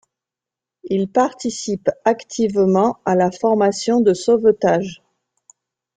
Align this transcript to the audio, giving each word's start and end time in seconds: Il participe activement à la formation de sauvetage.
Il 0.85 1.11
participe 1.11 1.91
activement 2.05 2.97
à 3.05 3.13
la 3.13 3.29
formation 3.29 4.01
de 4.01 4.15
sauvetage. 4.15 5.03